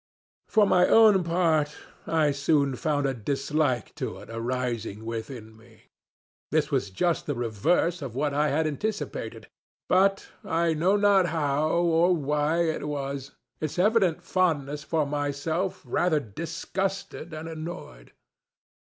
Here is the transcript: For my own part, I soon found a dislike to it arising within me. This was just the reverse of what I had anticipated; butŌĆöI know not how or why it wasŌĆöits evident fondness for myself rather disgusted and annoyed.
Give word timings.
For 0.47 0.65
my 0.65 0.87
own 0.87 1.23
part, 1.23 1.75
I 2.07 2.31
soon 2.31 2.75
found 2.75 3.05
a 3.05 3.13
dislike 3.13 3.93
to 3.97 4.17
it 4.17 4.31
arising 4.31 5.05
within 5.05 5.55
me. 5.55 5.91
This 6.49 6.71
was 6.71 6.89
just 6.89 7.27
the 7.27 7.35
reverse 7.35 8.01
of 8.01 8.15
what 8.15 8.33
I 8.33 8.47
had 8.49 8.65
anticipated; 8.65 9.47
butŌĆöI 9.91 10.75
know 10.75 10.95
not 10.95 11.27
how 11.27 11.69
or 11.83 12.15
why 12.15 12.63
it 12.63 12.81
wasŌĆöits 12.81 13.77
evident 13.77 14.23
fondness 14.23 14.83
for 14.83 15.05
myself 15.05 15.83
rather 15.85 16.19
disgusted 16.19 17.31
and 17.31 17.47
annoyed. 17.47 18.11